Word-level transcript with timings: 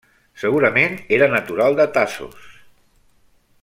Segurament 0.43 0.95
era 1.19 1.29
natural 1.35 1.79
de 1.81 1.87
Tasos. 1.99 2.51